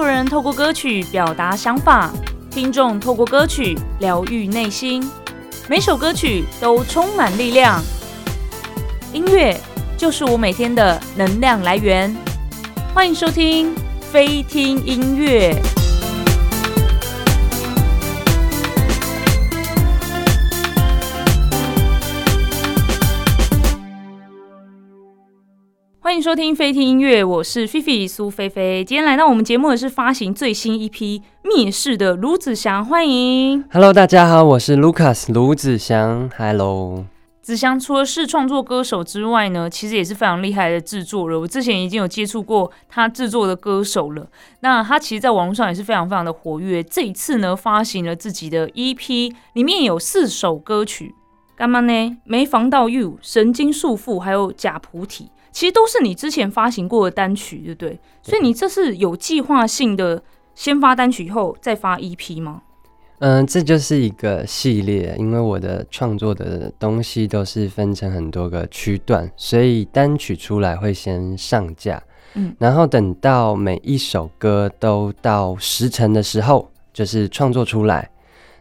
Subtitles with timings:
[0.00, 2.10] 作人透过歌曲表达想法，
[2.50, 5.06] 听众透过歌曲疗愈内心。
[5.68, 7.82] 每首歌曲都充满力量，
[9.12, 9.60] 音乐
[9.98, 12.16] 就是我每天的能量来源。
[12.94, 15.54] 欢迎收听飞听音乐。
[26.10, 28.84] 欢迎收听飞听音乐，我是菲菲苏菲菲。
[28.84, 33.64] 今天来到我们节目的是发行最新一批《灭世》的卢子祥，欢迎。
[33.70, 36.28] Hello，大家好，我是 Lucas 卢子祥。
[36.36, 37.04] Hello，
[37.40, 41.40] 子祥除了是创作歌手之外呢，其实也是非常厉害的制作人。
[41.40, 44.26] 我之前已经有接触过他制作的歌手了。
[44.62, 46.82] 那他其实在网络上也是非常非常的活跃。
[46.82, 51.14] 这一次呢，发行了自己的 EP，里面有四首歌曲，
[51.54, 52.16] 干嘛呢？
[52.24, 55.28] 没防到 You、神经束缚，还有假菩提。
[55.52, 57.98] 其实都是你之前发行过的单曲，对不对？
[58.22, 60.22] 所以你这是有计划性的，
[60.54, 62.62] 先发单曲以后再发 EP 吗？
[63.18, 78.10] 嗯，这就是一个系列，因为我的创作的东西都是分成很多个区段，所以单曲出来会先上架，嗯，然后等到每一首歌都到时辰的时候，就是创作出来，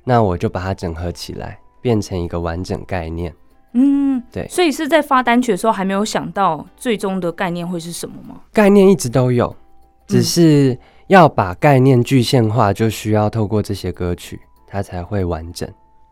[0.04, 3.34] 那我就把它整合起来，变成一个完整概念。
[3.74, 8.42] 嗯，对，所以是在发单曲的时候还没有想到最终的概念会是什么吗？
[8.52, 9.56] 概念一直都有，
[10.08, 15.70] 只是要把概念具现化，就需要透过这些歌曲，它才会完整。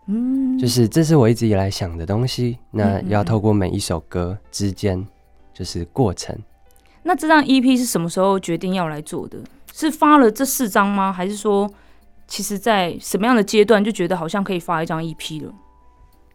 [0.07, 5.05] 嗯，就是这是我一直以来想的东西，那要透过每一首歌之间，
[5.53, 6.37] 就是过程。
[7.03, 9.37] 那这张 EP 是什么时候决定要来做的？
[9.73, 11.11] 是发了这四张吗？
[11.11, 11.69] 还是说，
[12.27, 15.53] 其实在什么样的阶段就觉得好像可以发一张 EP 了？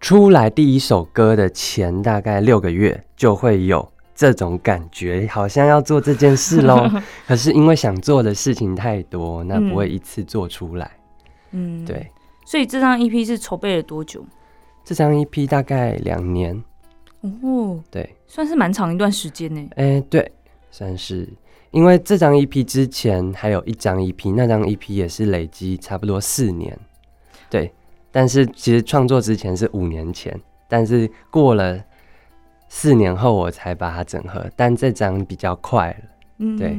[0.02, 6.90] 出来第一首歌的前大概六个月，就会有这种感觉，好像要做这件事喽。
[7.24, 10.90] 可是因为想做的事情太多，那不会一次做出来。
[11.52, 12.04] 嗯，对。
[12.44, 14.26] 所以这张 EP 是筹备了多久？
[14.84, 16.60] 这张 EP 大概两年。
[17.20, 19.64] 哦，对，算是蛮长一段时间呢。
[19.76, 20.32] 哎，对，
[20.72, 21.28] 算是。
[21.70, 26.76] 因为这张 EP 之前还有一张 EP，那张 EP 也是累积差不多四年。
[27.48, 27.72] 对。
[28.12, 31.82] 但是其实创作之前是五年前，但是过了
[32.68, 36.08] 四年后我才把它整合，但这张比较快了。
[36.38, 36.78] 嗯，对。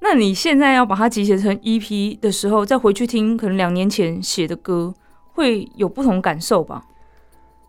[0.00, 4.92] 那你现在要把它集结成 EP 的时候，再回去听可能两年前写的歌，
[5.32, 6.84] 会有不同感受吧？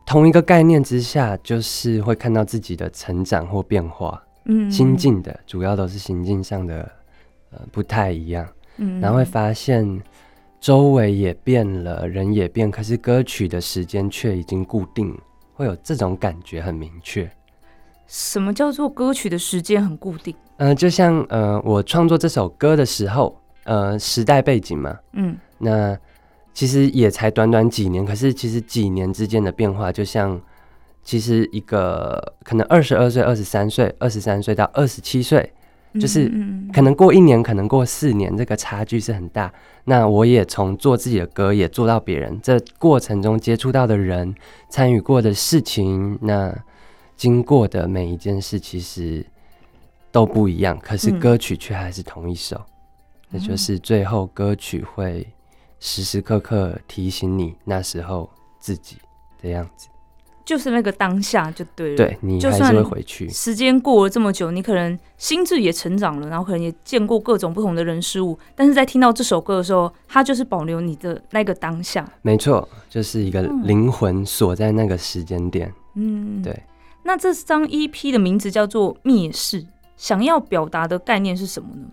[0.06, 4.22] 同一个概念之下，就是会看到自己的成长或变化。
[4.46, 6.92] 嗯，心境的主要都是心境上的，
[7.52, 8.48] 呃，不太一样。
[8.78, 10.02] 嗯，然后会发现。
[10.64, 15.14] 周围也变了，人也变，可是歌曲的时间却已经固定，
[15.56, 17.30] 会有这种感觉很明确。
[18.08, 20.34] 什么叫做歌曲的时间很固定？
[20.60, 26.00] 嗯、呃，就像呃，我创作这首歌的时候，呃，时代背景嘛，嗯，那
[26.54, 30.40] 其实也才短短几年，可是其实几年之间的变化，就像
[31.04, 35.52] 其实一个可能二十二岁、二十三岁、二十三岁到二十七岁。
[36.00, 36.32] 就是
[36.74, 39.54] 可能过一年，可能过四年，这个差距是很大。
[39.86, 42.40] 那我也从做自己的歌，也做到别人。
[42.42, 44.34] 这过程中接触到的人，
[44.70, 46.56] 参与过的事情，那
[47.16, 49.26] 经过的每一件事，其实
[50.12, 50.80] 都不一样。
[50.80, 52.60] 可是歌曲却还是同一首。
[53.30, 55.28] 那就是最后歌曲会
[55.80, 58.98] 时时刻刻提醒你那时候自己
[59.42, 59.88] 的样子。
[60.46, 63.30] 就是那个当下就对了，对，你还是会回去。
[63.30, 72.06] 时间过了这么久，你可能心智也成长了，然后可能也见过各种不同的人事物，但是在听到这首歌的时候，它就是保留你的那个当下。
[72.22, 75.74] 没错，就是一个灵魂锁在那个时间点。
[75.96, 76.62] 嗯，对。
[77.04, 79.64] 那这张 EP 的名字叫做《灭世》，
[79.96, 81.88] 想要表达的概念是什么呢？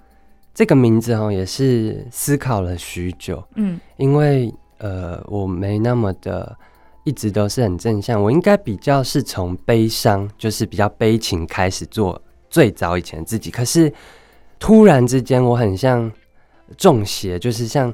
[0.52, 3.40] 这个名字哈，也是思考了许久。
[3.54, 6.56] 嗯，因为呃，我没那么的。
[7.10, 13.50] 一直都是很正向，我应该比较是从悲伤，就是比较悲情开始做最早以前的自己。
[13.50, 13.92] 可是
[14.60, 16.08] 突然之间，我很像
[16.76, 17.92] 中邪，就是像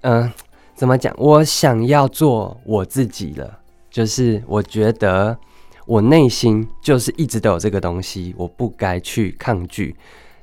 [0.00, 0.32] 嗯、呃，
[0.74, 1.14] 怎么讲？
[1.18, 3.60] 我想要做我自己了，
[3.90, 5.36] 就是我觉得
[5.84, 9.94] 我内心就是一直都有这个东西，我不该去抗拒。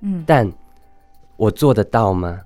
[0.01, 0.47] 嗯，但
[1.35, 2.39] 我做得到吗？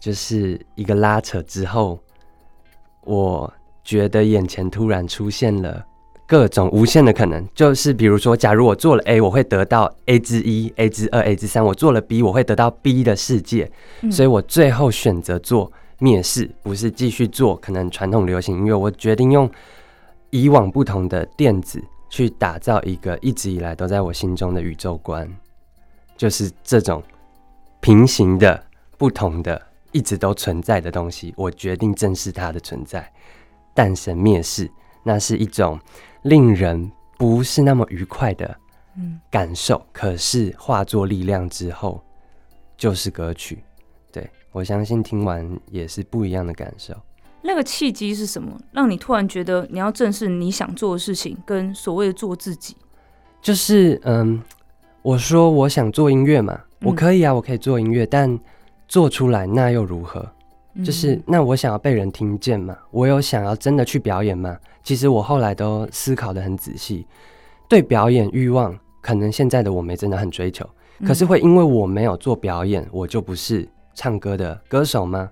[0.00, 2.00] 就是一个拉扯之后，
[3.02, 3.52] 我。
[3.86, 5.86] 觉得眼前突然出现了
[6.26, 13.70] 各种无限的可能，就是比如说，假如我做了 A，我会得到 A 之一、A 之二、A 之三；我做了 B，我会得到 B 的世界。
[14.00, 14.10] 嗯。
[14.10, 18.74] 所以我最后选择做灭世，不是继续做可能传统流行音乐。
[18.74, 19.48] 我决定用
[20.30, 21.80] 以往不同的电子
[22.10, 25.30] 去打造一个一直以来都在我心中的宇宙观，
[26.16, 27.00] 就是这种
[27.80, 28.60] 平行的
[28.98, 29.62] 不同的、
[29.92, 33.08] 一直都存在的东西，我决定正视它的存在。
[33.76, 34.68] 诞生灭世，
[35.04, 35.78] 那是一种
[36.22, 38.56] 令人不是那么愉快的
[39.30, 39.76] 感受。
[39.76, 42.02] 嗯、可是化作力量之后，
[42.76, 43.62] 就是歌曲。
[44.10, 46.94] 对，我相信听完也是不一样的感受。
[47.42, 48.58] 那个契机是什么？
[48.72, 52.74] 让你突然觉得你要正视你想做的事情，跟所谓的做自己？
[53.42, 54.42] 就是嗯，
[55.02, 58.40] 我说我想做音乐嘛，我可以啊，我可以做音乐，但
[58.88, 60.26] 做出来那又如何？
[60.84, 64.56] 就是那我想要被人听见嘛，我有想要真的去表演吗？
[64.82, 67.06] 其实我后来都思考的很仔细，
[67.68, 70.68] 对表演欲望，可能现在的我没真的很追求，
[71.06, 75.30] 可是会因为我没有做表演，我就不是唱歌的歌手吗？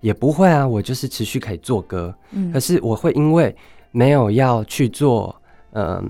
[0.00, 2.14] 也不会啊，我就是持续可以做歌，
[2.52, 3.54] 可是我会因为
[3.90, 5.34] 没有要去做
[5.72, 6.08] 嗯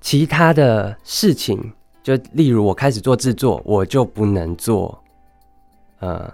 [0.00, 1.72] 其他的事情，
[2.02, 5.02] 就例如我开始做制作，我就不能做
[6.00, 6.32] 呃。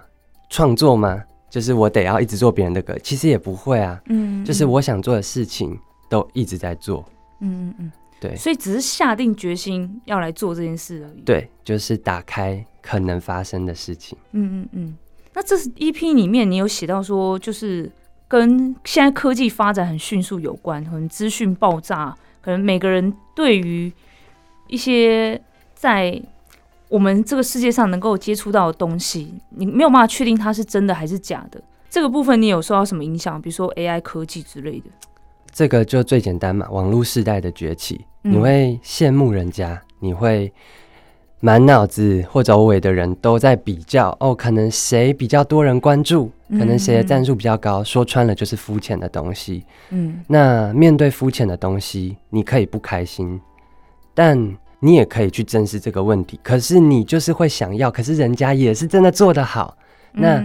[0.53, 1.19] 创作吗？
[1.49, 3.99] 就是我得要一直做别人的歌，其实也不会啊。
[4.05, 5.75] 嗯，嗯，就是我想做的事情
[6.07, 7.03] 都一直在做。
[7.39, 8.35] 嗯嗯嗯，对。
[8.35, 11.21] 所以只是下定决心要来做这件事而已。
[11.21, 14.15] 对，就是打开可能发生的事情。
[14.33, 14.97] 嗯嗯嗯。
[15.33, 17.91] 那这是 EP 里面你有写到说，就是
[18.27, 23.91] 跟现在科技发展很迅速有关，可能资讯爆炸，可能每个人对于
[24.67, 25.41] 一些
[25.73, 26.21] 在。
[26.93, 31.59] 我们这个世界上能够接触到的东西，你没有办法确定它是真的还是假的。
[31.89, 33.41] 这个部分你有受到什么影响？
[33.41, 34.85] 比如说 AI 科技之类的。
[35.51, 40.53] 这个就最简单嘛，网络时代的崛起，你会羡慕人家，你会
[41.39, 49.65] 满脑子或周围的人都在比较哦，可能谁比较多人关注，可能谁的赞数比较高，说穿了就是肤浅的东西。
[49.89, 53.41] 嗯，那面对肤浅的东西，你可以不开心，
[54.13, 54.55] 但。
[54.83, 59.77] 你也可以去正视这个问题，可是你就是会想要，可是人家也是真的做得好。
[60.11, 60.43] 那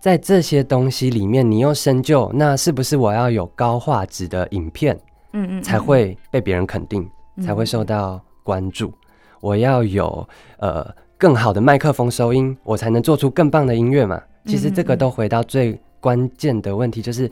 [0.00, 4.98] 在这些东西里面，你又深究，那是不是我要有高画质的影片，
[5.32, 7.08] 嗯嗯，才会被别人肯定，
[7.40, 8.92] 才会受到关注？
[9.40, 10.28] 我要有
[10.58, 10.84] 呃
[11.16, 14.20] 更好的麦克风收音，我才能做出更棒的音乐嘛？
[14.44, 17.30] 其实这个都回到最关键的问题，就是，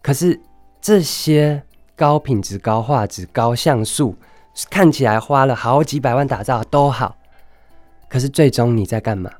[0.00, 0.40] 可是
[0.80, 1.60] 这些
[1.96, 4.14] 高品质、高画质、高像素。
[4.70, 7.16] 看起来花了好几百万打造都好，
[8.08, 9.30] 可是最终你在干嘛？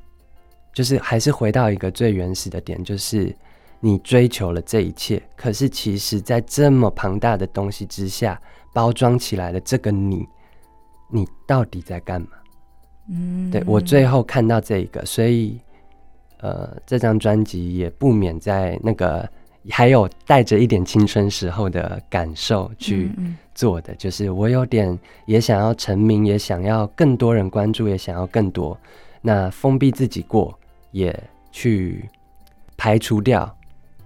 [0.72, 3.34] 就是还是回到一个最原始的点，就是
[3.80, 8.40] 你追求了这一切，可是其实，在这么庞大的东西之下
[8.72, 10.24] 包装起来的这个你，
[11.10, 12.28] 你到底在干嘛？
[13.08, 15.58] 嗯，对，我最后看到这一个，所以
[16.38, 19.28] 呃，这张专辑也不免在那个。
[19.70, 23.10] 还有带着一点青春时候的感受去
[23.54, 28.78] 做的，就是我有点也想要成名，也想要更多人关注，也想要更多。
[29.20, 30.58] 那封闭自己过，
[30.90, 31.14] 也
[31.50, 32.08] 去
[32.76, 33.56] 排除掉。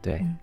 [0.01, 0.37] 对，嗯、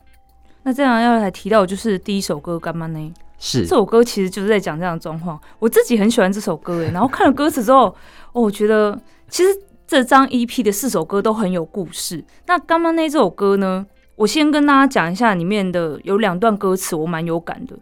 [0.64, 3.00] 那这样要来提到，就是第一首歌《干嘛呢》。
[3.42, 5.40] 是这首歌其实就是在讲这样的状况。
[5.60, 7.88] 我自己很喜欢这首歌诶， 然后看了歌词之后，
[8.34, 9.00] 哦，我觉得
[9.30, 9.50] 其实
[9.88, 12.24] 这张 EP 的四首歌都很有故事。
[12.48, 13.86] 那《干嘛呢》这首歌呢？
[14.20, 17.74] 我先跟大家讲一下里面的有两段歌词，我蛮有感的。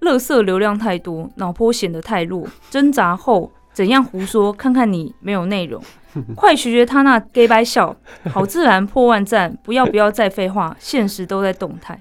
[0.00, 2.44] 垃圾流量太多，脑波显得太弱。
[2.68, 4.52] 挣扎后怎样胡说？
[4.52, 5.80] 看看你没有内容，
[6.34, 9.56] 快学学他那 gay 白笑，好自然破万赞。
[9.62, 12.00] 不要不要再废话， 现实都在动态。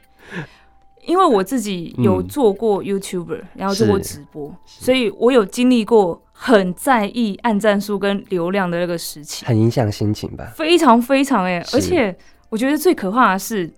[1.06, 10.52] 因为我自己有做过 YouTuber，然后做过直播，所以我有经历过很在意按赞数跟流量的那个时期，很影响心情吧？
[10.56, 12.18] 非常非常哎、欸，而且。
[12.50, 13.70] 我觉得最可怕的是，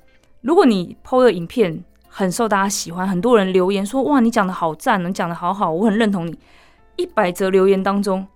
[0.41, 6.37] 如果你 PO 的影片很受大家喜欢，很多人留言说：“哇，你讲的好赞，你讲的好好，我很认同你。”
[6.97, 8.27] 一百则留言当中，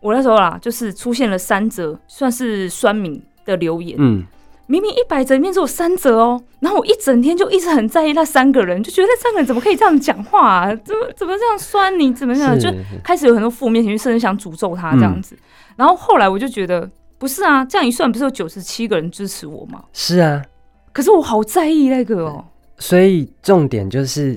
[0.00, 3.96] 我那时候啦，就是出现了三则算是酸民的留言。
[3.98, 4.24] 嗯，
[4.66, 10.74] 明明一百则里面只有三则哦，然后我一整天就一直很在意那三个人，就觉得那三个人怎么可以这样讲话啊？
[10.84, 12.12] 怎么怎么这样酸你？
[12.12, 12.58] 怎么样？
[12.58, 12.70] 就
[13.02, 15.34] 开始有很多负面情绪，甚至想诅咒他这样子。
[15.34, 15.42] 嗯、
[15.76, 16.88] 然后后来我就觉得。
[17.22, 19.84] 不是啊，这样一算，不是有九十七个人支持我吗？
[19.92, 20.44] 是啊，
[20.92, 22.44] 可是我好在意那个哦。
[22.78, 24.36] 所以重点就是，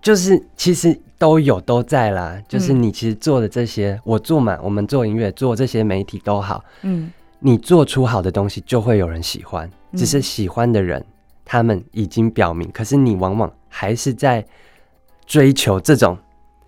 [0.00, 2.40] 就是其实都有都在啦。
[2.46, 6.64] 就是你其实做的这些，嗯、我做嘛，我们做音乐，做这些媒体都好。
[6.82, 7.10] 嗯，
[7.40, 9.68] 你做出好的东西，就会有人喜欢。
[9.96, 11.04] 只是喜欢的人，
[11.44, 14.46] 他们已经表明，可是你往往还是在
[15.26, 16.16] 追求这种，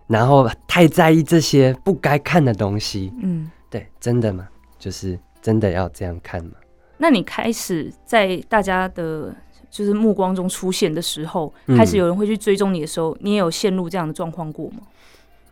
[0.08, 3.12] 然后太在意这些不该看的东西。
[3.22, 4.48] 嗯，对，真的吗？
[4.76, 5.16] 就是。
[5.42, 6.52] 真的要这样看吗？
[6.96, 9.34] 那你开始在大家的
[9.68, 14.78] 就是目光中出现的时候，嗯、开始有人会去追踪你的时候，你也有陷入这样的状况过吗？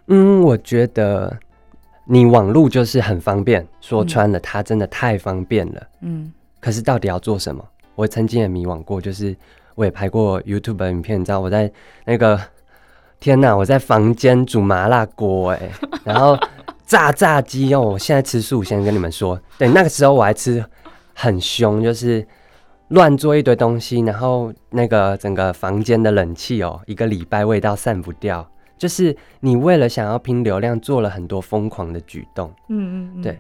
[0.07, 1.37] 嗯，我觉得
[2.05, 5.83] 你网路就是很方便，说穿了，它真的太方便了。
[6.03, 7.65] 嗯，可是到底要做什么？
[7.97, 9.37] 我曾经也迷惘过，就是
[9.75, 11.71] 我也拍过 YouTube 的影片，你知道我在
[12.05, 12.41] 那个
[13.19, 15.71] 天哪，我在房间煮麻辣锅哎，
[16.05, 16.39] 然后
[16.91, 20.65] 炸炸鸡哦，我现在吃素，先跟你们说，对，那个时候我还吃
[21.15, 22.27] 很凶，就是
[22.89, 28.45] 乱做一堆东西，然后那个整个房间的冷气哦，一个礼拜味道散不掉，
[28.77, 33.39] 就是你为了想要拼流量，做了很多疯狂的举动，嗯嗯嗯，对，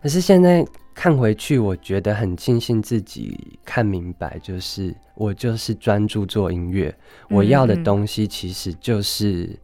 [0.00, 0.64] 可是现在。
[0.94, 6.94] 看回去，我觉得很庆幸自己看明白，就是我就是专注做音乐，
[7.30, 9.58] 我要的东西其实就是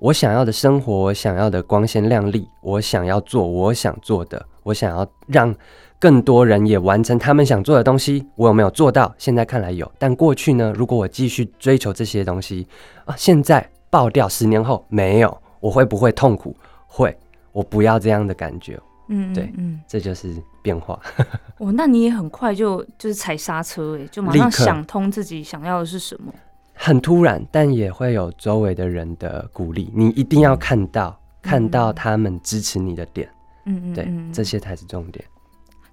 [0.00, 5.54] 我想要的生活，我想要的光鲜亮丽，我想要做我想做的，我想要让
[5.98, 8.26] 更多人也完成他们想做的东西。
[8.34, 9.14] 我有没有做到？
[9.18, 10.72] 现在看来有，但过去呢？
[10.74, 12.66] 如果我继续追求这些东西
[13.04, 16.56] 啊，现在爆掉，十年后没有，我会不会痛苦？
[16.86, 17.14] 会，
[17.52, 18.80] 我不要这样的感觉。
[19.08, 20.98] 嗯，对，嗯，这就是变化。
[21.58, 26.32] 哦，那你也很快就就是踩刹车，哎，就马上想通自己想要的是什么。
[26.82, 31.10] 很突然，但也会有周围的人的鼓励，你一定要看到，
[31.42, 33.28] 嗯、看到他们支持你的点。
[33.66, 35.22] 嗯嗯，对，这些才是重点。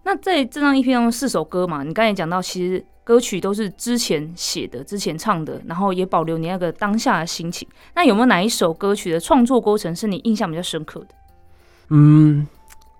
[0.02, 7.68] 那在这张 EP 中四首歌嘛，你刚才讲到，其实歌曲都是之前写的、之前唱的，然后也保留你那个当下的心情。
[7.94, 11.08] 那有没有哪一首歌曲的创作过程是你印象比较深刻的？
[11.90, 12.48] 嗯。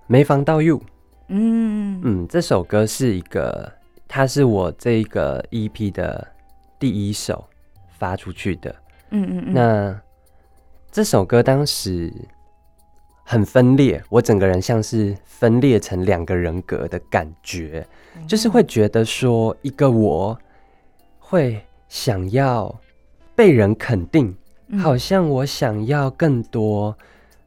[0.10, 0.82] 没防到 you，
[1.28, 3.70] 嗯嗯，这首歌是一个，
[4.08, 6.26] 它是我这个 EP 的
[6.80, 7.46] 第一首
[7.98, 8.76] 发出去的，
[9.12, 9.54] 嗯嗯嗯。
[9.54, 10.02] 那
[10.92, 12.14] 这首歌当时
[13.24, 17.86] 很分裂，我整个人像是分裂成两个人格的感觉，
[18.28, 20.38] 就是会觉得说，一个我
[21.20, 22.74] 会想要
[23.36, 24.36] 被人肯定，
[24.80, 26.98] 好像我想要更多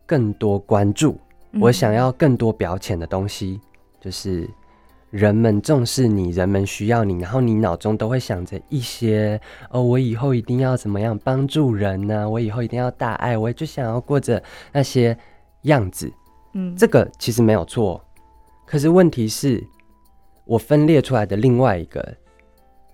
[0.07, 1.19] 更多关注。
[1.59, 3.61] 我想要更多表浅的东西，
[4.01, 4.49] 就是
[5.11, 9.41] 人们重视你，人们需要你，然后你脑中都会想着一些
[9.71, 12.29] 哦，我以后一定要怎么样帮助人呢？
[12.29, 15.17] 我以后一定要大爱，我就想要过着那些
[15.63, 16.13] 样子。
[16.53, 18.03] 嗯，这个其实没有错，
[18.65, 19.63] 可是问题是，
[20.45, 22.17] 我分裂出来的另外一个，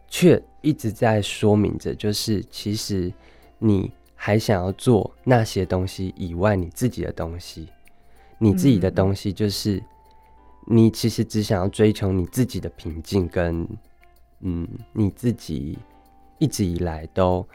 [0.08, 3.12] 却一直在说明着，就是其实
[3.58, 7.68] 你还想要做那些东西以外，你自己的东西。
[8.38, 9.82] 你自己的东西，就是
[10.66, 13.66] 你其实只想要追求你自己的平静，跟
[14.40, 15.78] 嗯，你自己
[16.38, 17.46] 一直以来都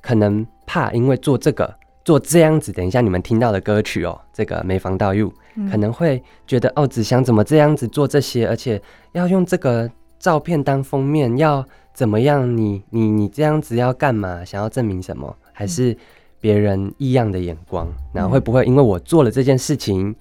[0.00, 1.72] 可能怕，因为做这个
[2.04, 5.32] 做这样子，等一下你们听到的歌曲哦，这个没防到 you，
[5.70, 8.80] 可能会觉得哦，只想怎么这样子做这些，而且
[9.12, 12.82] 要用这个照片当封面，要怎么样你？
[12.90, 14.44] 你你你这样子要干嘛？
[14.44, 15.36] 想要证明什么？
[15.52, 15.96] 还是？
[16.40, 20.14] 别人异样的眼光，然后会不会因为我做了这件事情，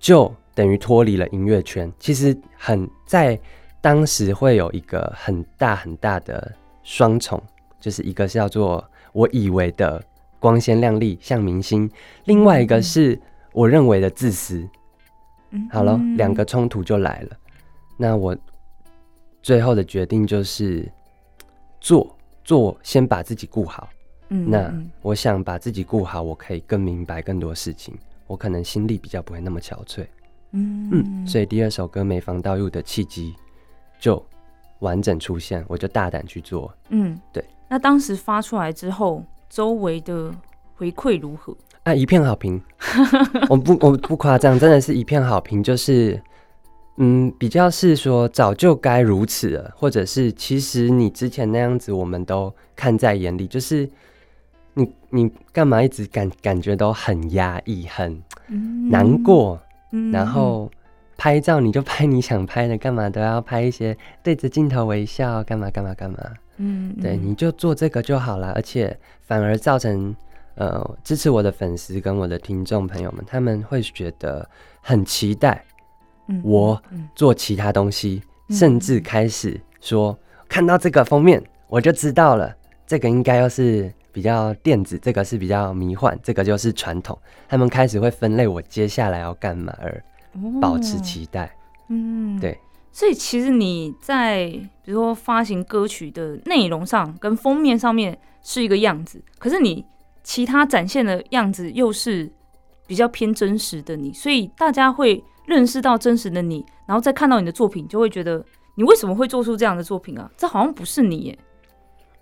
[0.00, 1.92] 就等于脱离了音乐圈？
[1.98, 3.38] 其实很在
[3.80, 7.42] 当时会有一个很大很大的双重，
[7.80, 8.82] 就是一个是叫做
[9.12, 10.02] 我以为的
[10.38, 11.90] 光鲜亮丽像明星，
[12.24, 13.20] 另外一个是
[13.52, 14.66] 我认为的自私。
[15.70, 17.36] 好了，两个冲突就来了。
[17.96, 18.36] 那我
[19.40, 20.90] 最后的决定就是
[21.80, 23.88] 做做，先把自己顾好。
[24.30, 27.96] 嗯，那我想把自己顾好，我可以更明白更多事情，
[28.26, 30.04] 我可能心力比较不会那么憔悴。
[30.54, 33.34] 嗯嗯，所以第二首歌没防到 you 的契机
[33.98, 34.24] 就
[34.78, 36.72] 完整出现，我就大胆去做。
[36.88, 37.44] 嗯，对。
[37.68, 40.30] 那当时发出来之后，周围的
[40.76, 41.56] 回馈如何？
[41.82, 42.60] 啊，一片好评。
[43.50, 46.20] 我不我不夸张，真的是一片好评，就是。
[46.96, 53.48] 嗯，比较是说早就该如此了，或者是其实你之前那样子，我们都看在眼里。
[53.48, 53.90] 就是
[54.74, 58.22] 你你干嘛一直感感觉都很压抑，很
[58.88, 59.60] 难过，
[59.94, 60.68] 嗯、然后
[61.16, 66.18] 拍照你就拍你想拍的，干嘛都要拍一些对着镜头微笑，干嘛干嘛干嘛。
[66.56, 70.14] 嗯，对，你就做这个就好了，而且反而造成
[70.56, 74.48] 呃支持我的粉丝跟我的听众朋友们，他们会觉得
[74.80, 75.64] 很期待。
[76.42, 76.82] 我
[77.14, 82.54] 做其他东西，甚至开始说看到这个封面，我就知道了，
[82.86, 87.18] 这个应该又是比较电子，这个是比较迷幻，这个就是传统。
[87.48, 90.02] 他们开始会分类我接下来要干嘛，而
[90.60, 91.54] 保持期待。
[91.88, 92.56] 嗯，对。
[92.92, 94.46] 所以其实你在
[94.84, 99.84] 比如说发行歌曲的内容上跟封面上面是一个样子，可是你
[100.22, 102.32] 其他展现的样子又是
[102.86, 105.22] 比较偏真实的你，所以大家会。
[105.46, 108.42] 认识到真实的你，然后再看到你的作品，就会觉得
[108.76, 110.26] 你为什么会做出这样的作品啊？
[110.38, 111.38] 这好像不是你耶。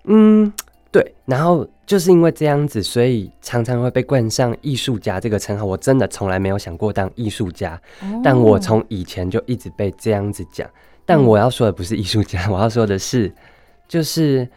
[0.06, 0.52] 嗯，
[0.92, 1.14] 对。
[1.24, 5.64] 然后就是因为这样子，所以常常会被冠上艺术家这个称号。
[5.64, 7.80] 我真的从来没有想过当艺术家，
[8.22, 10.68] 但我从以前就一直被这样子讲。
[11.04, 13.32] 但我要说的不是艺术家，我要说的是，
[13.88, 14.48] 就是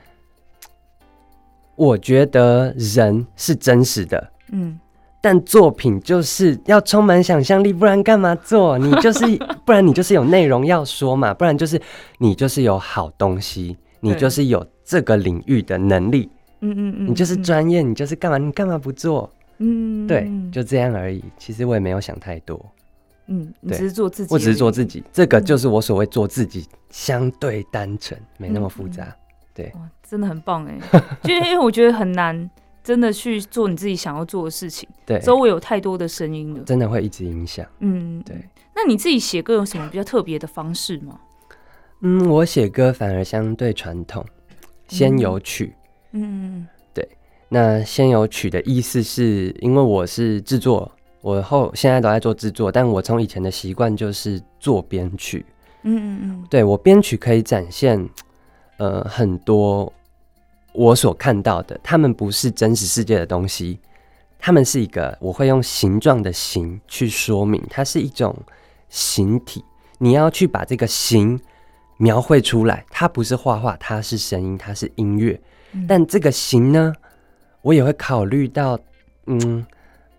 [1.75, 4.79] 我觉得人是真实的，嗯，
[5.19, 8.77] 但作品就是要充满想象力，不然干嘛做？
[8.77, 9.25] 你就是，
[9.65, 11.81] 不然你就是有内容要说嘛，不然就是
[12.19, 13.75] 你就是有好东西，
[14.13, 16.29] 你就是有这个领域的能力，
[16.61, 18.37] 嗯嗯嗯，你就是专业，你就是干嘛？
[18.37, 19.29] 你干嘛不做？
[19.57, 21.23] 嗯，对，就这样而已。
[21.37, 22.63] 其实我也没有想太多。
[23.27, 29.15] 嗯，你只是做自己，我只是做自己，这个就是我所谓做自己，相对单纯，没那么复杂。
[29.53, 30.77] 对，哇，真的很棒哎！
[31.23, 32.49] 就因为我觉得很难，
[32.83, 34.87] 真的去做你自己想要做的事情。
[35.05, 37.65] 对，周围有太多的声音了，真的会一直影响。
[37.79, 38.35] 嗯，对。
[38.75, 41.17] 那你自己写歌有什么比较特别的方式吗？
[42.01, 44.25] 嗯，我写歌反而相对传统，
[44.87, 45.73] 先有曲。
[46.11, 47.07] 嗯，对。
[47.49, 50.91] 那先有曲的意思是因为我是制作。
[51.21, 55.43] 我后现在都在做制作，但我从以前的习惯就是做编曲。
[55.81, 58.07] 嗯嗯嗯，对，我编曲可以展现，
[58.77, 59.91] 呃，很多
[60.73, 63.79] 我所看到的，他们不是真实世界的东西，
[64.37, 68.35] 他们是一个，我会用形状的形去说明，它是一种
[68.87, 69.63] 形体，
[69.97, 71.39] 你要去把这个形
[71.97, 75.39] 描绘出来，它不是画画，它是声音，它是音乐。
[75.73, 76.93] 嗯，但这个形呢，
[77.61, 78.79] 我也会考虑到，
[79.27, 79.65] 嗯。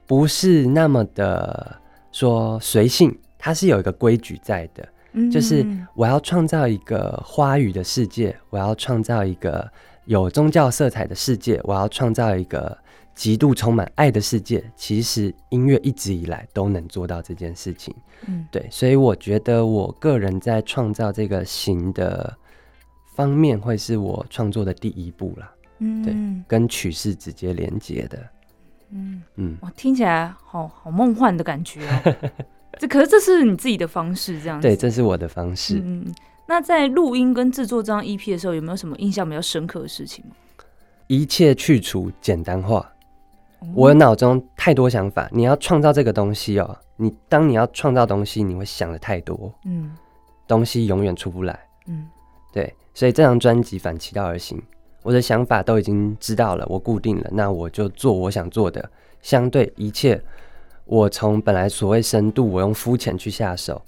[0.08, 1.80] 不是那么的
[2.12, 5.66] 说随性，它是有一个规矩在的，嗯，就是
[5.96, 9.68] 我要创造一个花语的世界，我要创造一个
[10.04, 12.78] 有宗教色彩的世界，我要创造一个
[13.16, 14.62] 极度充满爱的世界。
[14.76, 17.92] 其实音乐一直以来都能做到这件事情，
[18.28, 22.36] 嗯，对，所以我觉得我个人在创造这个形的
[23.16, 26.14] 方面，会是我创作的第一步啦，嗯，对，
[26.46, 28.18] 跟曲式直接连接的。
[28.90, 32.14] 嗯嗯，哇，听起来好好梦幻的感觉哦。
[32.78, 34.68] 这可是这是你自己的方式，这样子。
[34.68, 35.80] 对，这是我的方式。
[35.82, 36.06] 嗯，
[36.46, 40.22] 那在录音跟制作这张 EP 的时候，有没有什么印象比较深刻的事情？
[41.06, 42.92] 一切去除，简单化。
[43.66, 46.76] 嗯、我脑中太多想法，你要创造这个东西哦。
[46.96, 49.52] 你当你要创造东西，你会想的太多。
[49.64, 49.94] 嗯，
[50.46, 51.58] 东西永远出不来。
[51.86, 52.06] 嗯，
[52.52, 54.62] 对，所以这张专辑反其道而行。
[55.02, 58.90] 我的想法都已经知道了，我固定了，那我就做我想做的。
[59.20, 60.20] 相对一切，
[60.84, 63.82] 我从本来所谓深度，我用肤浅去下手，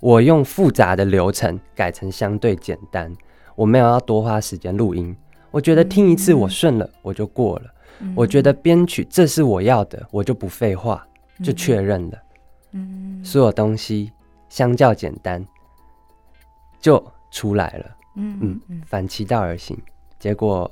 [0.00, 3.12] 我用复杂的流程改成相对简单。
[3.54, 5.16] 我没有要多花时间录音，
[5.50, 7.64] 我觉得听一次我顺了，我就过了。
[8.00, 11.06] 嗯、我觉得编曲这是我要的，我就不废话，
[11.42, 12.18] 就确认了。
[12.72, 14.12] 嗯，所有东西
[14.48, 15.44] 相较简单，
[16.80, 17.86] 就出来了。
[18.16, 19.76] 嗯嗯，反其道而行。
[20.18, 20.70] 结果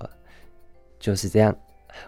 [0.99, 1.55] 就是这样，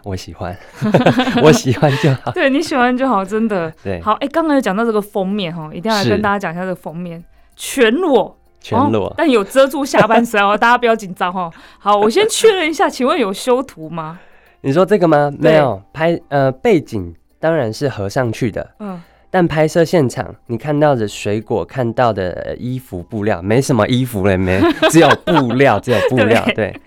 [0.03, 0.57] 我喜欢，
[1.43, 2.31] 我喜欢就好。
[2.33, 3.71] 对，你喜欢就好，真的。
[3.83, 7.23] 对，好，哎、欸，刚刚有讲到这个封面哈，一定要来跟大家讲一下这个封面，
[7.55, 11.53] 全裸，全裸、哦，但有遮住下半身哦， 大家不要紧张哦。
[11.77, 14.19] 好，我先确认一下，请问有修图吗？
[14.61, 15.31] 你说这个吗？
[15.37, 26.55] 没有，拍呃背景当然是合上去的，嗯，但拍摄现场你看到的水果，看到的衣服布料，没什么衣服了，没，只有布料， 只有布料，对。
[26.55, 26.81] 对。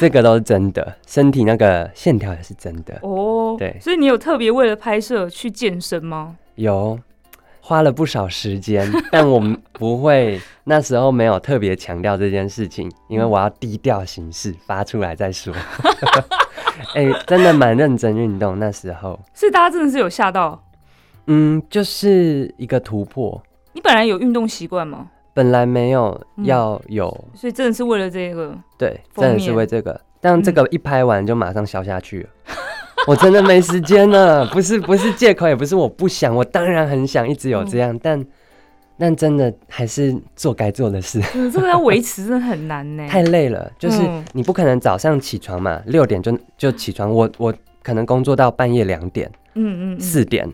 [0.00, 2.98] 这个都是真的，身体那个线条也是真的。
[3.02, 3.54] 哦。
[3.58, 6.36] 对，所以你有特别为了拍摄去健身吗？
[6.54, 6.98] 有，
[7.66, 15.50] 花了不少时间， 但我们不会那时候没有特别强调这件事情，因为我要低调行事，发出来再说。
[16.94, 20.62] 哎、欸，真的蛮认真运动那时候，是大家真的是有吓到。
[21.26, 23.42] 嗯，就是一个突破。
[23.72, 25.08] 你本来有运动习惯吗？
[25.32, 29.98] 本来没有要有、嗯，所以真的是为了这个，对，真的是为这个。
[30.20, 32.54] 但这个一拍完就马上消下去了，嗯、
[33.08, 34.46] 我真的没时间了。
[34.46, 38.26] 不是不是借口，也不是我不想，我当然很想一直有这样，嗯、但
[38.98, 41.20] 但真的还是做该做的事。
[41.34, 43.70] 嗯、 这个要维持真的很难呢， 太累了。
[43.78, 44.00] 就是
[44.32, 50.50] 你不可能早上起床嘛，六点就就起床，我我可能工作到半夜两点，嗯嗯，四点，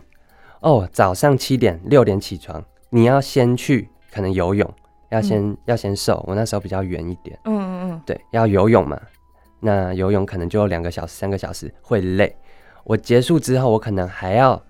[0.59, 3.87] 哦，早上七点六点起床，你要先去。
[4.13, 4.69] 可能游泳
[5.07, 7.39] 要先、嗯、要先瘦，我那时候比较圆一点。
[7.45, 8.99] 嗯嗯嗯，对，要游泳嘛，
[9.61, 12.35] 那游泳可能就有两个小时、三个小时会累。
[12.83, 14.61] 我结束之后，我可能还要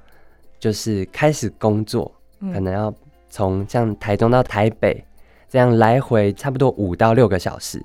[0.60, 2.94] 就是开始工作，嗯、可能要
[3.30, 5.04] 从像台中到台北
[5.50, 7.84] 这样来回差不多五到六个小时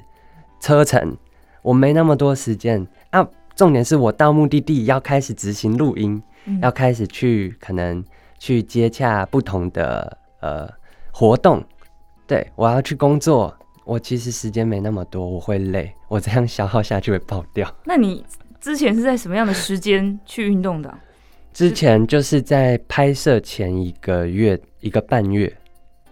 [0.61, 1.17] 车程，
[1.63, 3.27] 我没那么多时间啊。
[3.55, 8.05] 重点是我到目的地要开始执行录音，嗯、要开始去可能
[8.39, 10.69] 去接洽不同的呃。
[11.19, 11.65] 活动，
[12.27, 13.56] 对，我要去工作，
[13.87, 17.73] 我其实时间没那么多，我会累，我这样消耗下去会爆掉。
[17.85, 18.25] 那你
[18.61, 20.93] 之前是在什么样的时间去运动的？
[21.53, 25.51] 之前就是在拍摄前一个月，一个半月，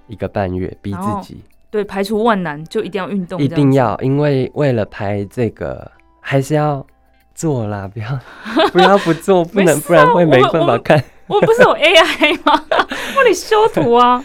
[0.06, 1.42] 一个半月逼自己。
[1.68, 6.86] 对，排除万难就一定要运动，一定要，因为为了拍这个还是要
[7.34, 8.20] 做啦，不要
[8.72, 11.02] 不要不做， 不能、啊、不然会没办法看。
[11.26, 12.64] 我不是有 AI 吗？
[12.70, 14.24] 帮你修图啊，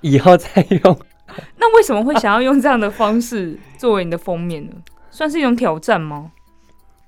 [0.00, 0.98] 以后再用。
[1.58, 4.72] 那为什么会想要用这样的方式作为你的封面呢？
[5.10, 6.32] 算是一种挑战吗？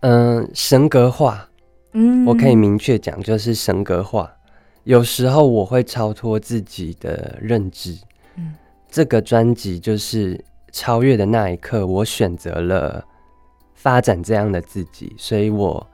[0.01, 1.49] 嗯、呃，神格化。
[1.93, 4.31] 嗯，我可以明确讲，就是神格化。
[4.85, 7.97] 有时候我会超脱自己的认知。
[8.37, 8.55] 嗯，
[8.91, 13.05] 这个专辑就是超越的那一刻，我选择了
[13.75, 15.87] 发展这样的自己，所以我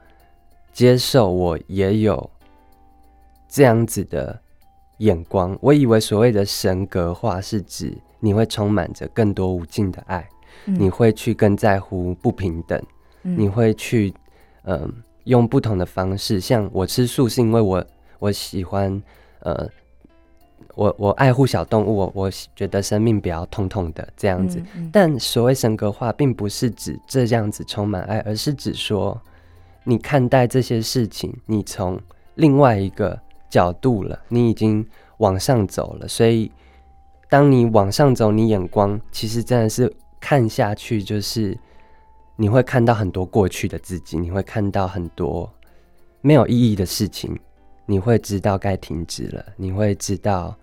[0.71, 2.29] 接受我也有
[3.47, 4.39] 这样子的
[4.99, 5.55] 眼光。
[5.61, 10.27] 我以为所谓的神格化是指你会充满着更多无尽的爱，
[10.65, 12.81] 嗯、你会去更在乎不平等，
[13.23, 14.13] 嗯、你会去
[14.63, 14.79] 嗯。
[14.79, 14.89] 呃
[15.25, 17.85] 用不同的方式，像我吃素是因为我
[18.17, 18.99] 我喜欢，
[19.41, 19.69] 呃，
[20.73, 24.59] 我我爱护小动物，我我觉得生命比较痛痛的这样子。
[24.91, 29.21] 但所谓神格化，并不是指这样子充满爱，而是指说
[29.83, 31.99] 你看待这些事情，你从
[32.33, 33.19] 另外一个
[33.51, 34.83] 角度了，你已经
[35.17, 36.07] 往上走了。
[36.07, 36.51] 所以，
[37.29, 41.57] 当你往上走，你眼光其实真的是看下去就是。
[42.41, 45.51] 你会看到很多过去的自己，你会看到很多
[46.21, 47.37] 没有意义的事情，
[47.85, 50.55] 你会知道该停止了，你会知道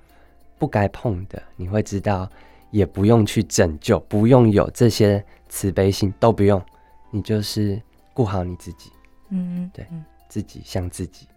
[0.58, 2.26] 不该碰的，你会知道
[2.70, 6.64] 也不用去拯救，不用有这些慈悲心，都不用，
[7.10, 7.78] 你就是
[8.14, 8.90] 顾好你自己，
[9.28, 9.86] 嗯，对，
[10.30, 11.28] 自己像自己，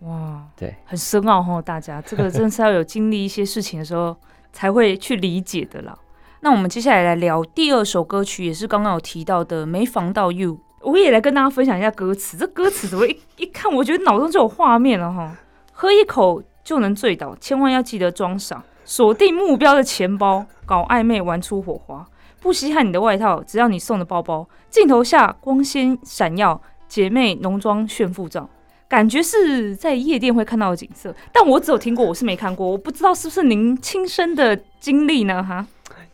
[0.00, 4.16] 哇，对，很深奥吼，大家这个 真的是要有经历一些事情的时候
[4.54, 5.94] 才会去理解的啦。
[6.40, 10.52] 那我们接下来来聊第二首歌曲，也是刚刚有提到的《没防到 You》。
[10.80, 12.36] 我也来跟大家分享一下歌词。
[12.36, 15.36] 这歌词怎么一 一看，我觉得脑中就有画面了哈。
[15.72, 22.06] 喝一口就能醉倒，千万要记得装傻，锁定目标的钱包，搞暧昧玩出火花，
[22.40, 24.46] 不稀罕你的外套，只要你送的包包。
[24.68, 28.48] 镜头下光鲜闪耀，姐妹浓妆炫富照，
[28.88, 31.14] 感觉是在夜店会看到的景色。
[31.32, 35.42] 但我只有听过，我是没看过，我不知道是不是您亲身的经历呢？
[35.42, 35.66] 哈。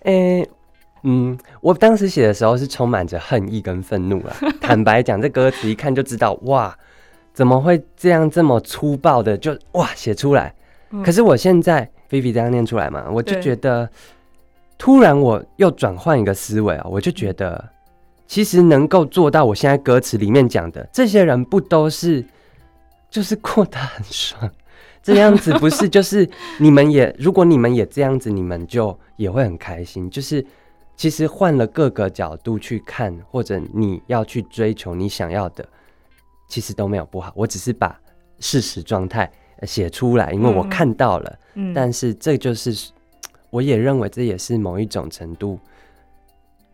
[0.04, 0.48] 诶、欸，
[1.02, 4.34] 嗯，我当时写的时候是充满着恨意跟愤怒了。
[4.60, 6.74] 坦白讲，这歌词一看就知道，哇，
[7.34, 10.54] 怎么会这样这么粗暴的就哇写出来？
[10.90, 13.88] 嗯、可是我现在菲菲这样念出来嘛，我就觉得，
[14.78, 17.68] 突然我又转换一个思维啊，我就觉得，
[18.26, 22.24] 其实能够做到我现在歌词里面讲的这些人，不都是
[23.10, 24.50] 就是过得很爽？
[25.02, 30.10] 这样子不是就是你们也，如果你们也这样子，你们就也会很开心。
[30.10, 30.44] 就是
[30.94, 35.66] 其实换了各个角度去看，或者你要去追求你想要的，
[36.48, 37.32] 其实都没有不好。
[37.34, 37.98] 我只是把
[38.40, 39.30] 事实状态
[39.62, 41.38] 写出来，因为我看到了。
[41.54, 42.90] 嗯，但是这就是，
[43.48, 45.58] 我也认为这也是某一种程度，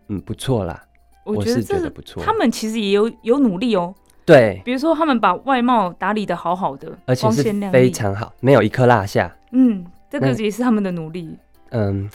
[0.08, 0.84] 嗯，不错啦。
[1.22, 2.22] 我是觉得不错。
[2.22, 3.94] 他们其实也有有努力哦。
[4.26, 9.32] 对，比如说他们把外貌打理的好好的，而且是非常好，没有一颗落下。
[9.52, 11.38] 嗯，这个也是他们的努力。
[11.70, 12.10] 嗯，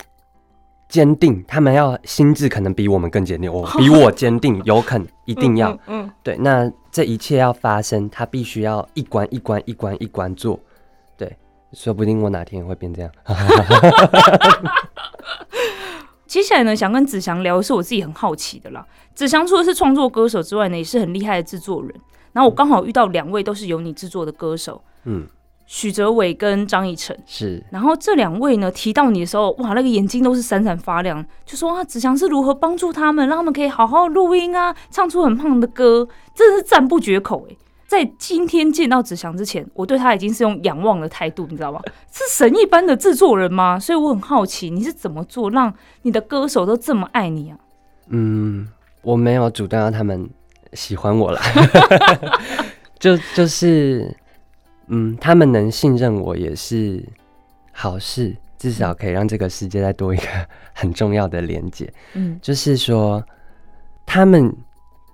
[0.89, 5.77] 坚定，他们要心智可能比我们更坚定，我比我坚定，有可能一定要。
[5.87, 10.59] 嗯，对，那这一切要发生，他必须要一关一关一关一关做。
[11.15, 11.33] 对，
[11.71, 13.09] 说不定我哪天也会变这样。
[16.31, 18.87] 接下来呢，想跟子祥聊的是我自己很好奇的啦。
[19.13, 21.93] 子祥除了是创作歌手之外呢，也是很厉害的制作人。
[22.31, 25.27] 然后我刚好遇到两位都是由你制作的歌手，嗯，
[25.65, 27.61] 许哲伟跟张以晨是。
[27.69, 37.55] 然后这两位呢提到你的时候，哇，那个眼睛都是闪闪发亮，就说啊，子祥是如何帮助他们，让他们可以好好录音啊，唱出很棒的歌，真的是赞不绝口哎。
[37.91, 41.81] 在今天见到子祥之前，我对他已经是用仰望的态度，你知道吗？
[42.09, 43.77] 是神一般的制作人吗？
[43.77, 45.73] 所以我很好奇，你是怎么做让
[46.03, 47.57] 你的歌手都这么爱你啊？
[48.07, 48.65] 嗯，
[49.01, 50.29] 我没有主动让他们
[50.71, 51.41] 喜欢我了，
[52.97, 54.15] 就就是，
[54.87, 57.03] 嗯，他们能信任我也是
[57.73, 60.27] 好事，至少可以让这个世界再多一个
[60.71, 61.93] 很重要的连接。
[62.13, 63.21] 嗯，就是说，
[64.05, 64.55] 他们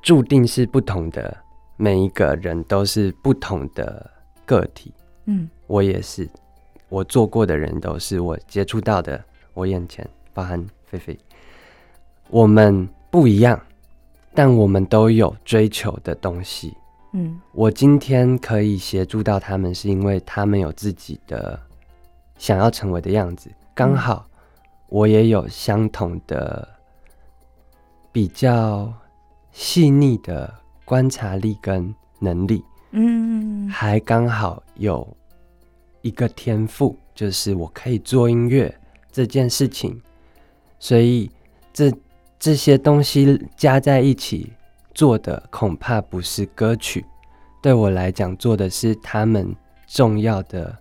[0.03, 1.35] 注定是不同的。
[1.79, 4.09] 每一个人都是不同的
[4.45, 4.91] 个体，
[5.25, 6.27] 嗯，我也是，
[6.89, 11.15] 我做过的人都是我接触到的，我眼前包含菲菲，
[12.29, 13.61] 我们不一样，
[14.33, 16.75] 但我们都有追求的东西，
[17.13, 21.59] 嗯，我今天可以协助到他们，是因为他们有自己的
[22.39, 24.25] 想要成为的样子，刚好
[24.89, 26.67] 我也有相同的
[28.11, 28.91] 比较
[29.51, 30.51] 细腻的。
[30.88, 35.06] 观察力跟能力，嗯，还刚好有
[36.02, 38.73] 一个天赋，就是我可以做音乐
[39.12, 40.02] 这件事情，
[40.80, 41.30] 所以
[41.73, 41.91] 这
[42.39, 44.54] 这些东西加在一起
[44.93, 47.04] 做的，恐怕不是歌曲。
[47.62, 49.54] 对我来讲，做的是他们
[49.88, 50.73] 重要的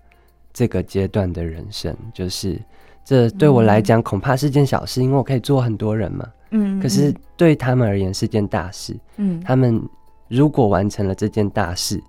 [0.52, 1.92] 这个阶段的人生。
[2.14, 2.62] 就是
[3.04, 6.24] 这对我来讲，恐怕是件小事，因为我可以做很多人嘛。
[6.56, 6.80] 嗯。
[6.80, 8.96] 可是对他们而言是件大事。
[9.16, 9.40] 嗯。
[9.44, 9.82] 他们
[10.28, 12.02] 如果完成了这件大事，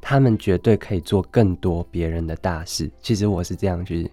[0.00, 2.90] 他们绝对可以做更多别人的大事。
[3.00, 4.10] 其实我是这样去。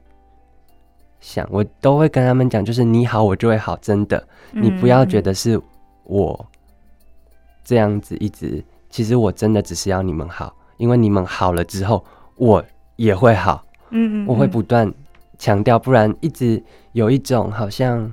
[1.20, 5.62] 想我都会跟他们讲，就是你好，我就会好，真的，你不要觉得是
[6.04, 6.48] 我
[7.64, 12.04] 这样子一直，其实我真的只是要你们好，因为你们好了之后，
[12.38, 14.92] 我也会好，嗯，我会不断
[15.38, 18.12] 强调，不然一直有一种好像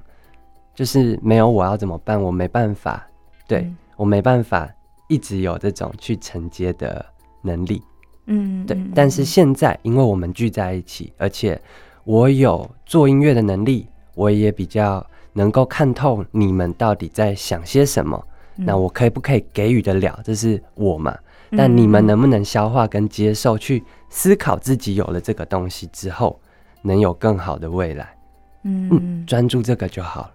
[0.78, 3.04] 就是没有我要怎么办，我没办法，
[3.48, 4.70] 对，我没办法
[5.08, 7.04] 一直有这种去承接的
[7.42, 7.82] 能力，
[8.26, 11.60] 嗯，对，但是现在因为我们聚在一起，而且。
[12.04, 18.26] 我有做音乐的能力，我也比较能够看透你们到底在想些什么。
[18.56, 20.18] 嗯、那我可以不可以给予得了？
[20.24, 21.14] 这是我嘛？
[21.50, 26.40] 嗯、但你们能不能消化跟接受，去思考自己有了这个东西之后，
[26.80, 28.16] 能有更好的未来？
[28.62, 30.30] 嗯，专注这个就好了。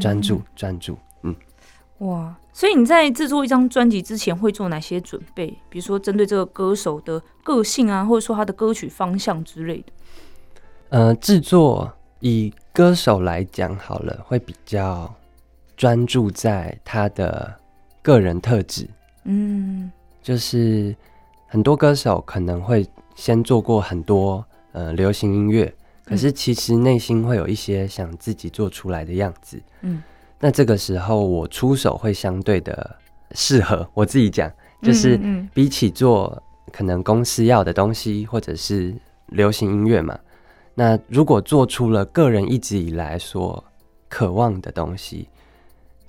[0.00, 0.96] 专注，专注。
[1.22, 1.34] 嗯，
[1.98, 2.34] 哇！
[2.52, 5.46] 所以你在制作一张专辑之前会做哪些准备？
[5.70, 9.84] 比如说针对这个歌手的个性啊，或者说他的歌曲方向之类的。
[10.90, 15.12] 呃，制作以歌手来讲好了，会比较
[15.76, 17.54] 专注在他的
[18.02, 18.86] 个人特质。
[19.24, 19.90] 嗯，
[20.22, 20.94] 就是
[21.46, 25.74] 很多歌手可能会先做过很多呃流行音乐，
[26.12, 29.58] 可是其实内心会有一些想自己做出来的样子。
[29.80, 30.02] 嗯，
[30.38, 32.96] 那这个时候我出手会相对的
[33.30, 33.88] 适合。
[33.94, 35.18] 我自己讲，就是
[35.54, 38.94] 比起做可能公司要的东西，或者是
[39.28, 40.18] 流行音乐嘛。
[40.74, 43.64] 那如果做出了个人一直以来所
[44.10, 45.30] 渴望的东西，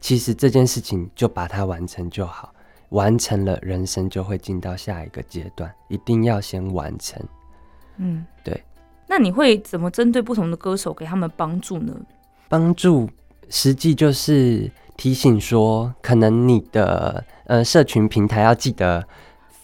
[0.02, 2.54] 其实这件事情就把它完成就好，
[2.90, 7.26] 完成了人生就会进到下一个阶段，一定要先完成。
[7.96, 8.62] 嗯，对。
[9.08, 11.94] 那你会怎么针对不同的歌手给他们帮助呢？
[12.50, 13.10] 帮助
[13.50, 19.06] 实际就是提醒说，可能你的呃社群平台要记得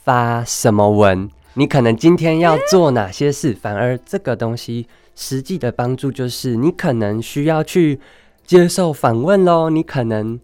[0.03, 1.29] 发什么文。
[1.55, 3.53] 你可能今天要做哪些事？
[3.53, 7.99] 反而这个东西实际的帮助就是，你可能需要去
[8.45, 9.69] 接受访问喽。
[9.69, 10.39] 你可能